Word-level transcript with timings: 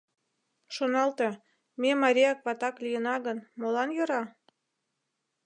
Шоналте, 0.75 1.27
ме 1.81 1.91
марияк-ватак 2.01 2.75
лийына 2.83 3.15
гын, 3.25 3.37
молан 3.59 3.89
йӧра? 3.97 4.21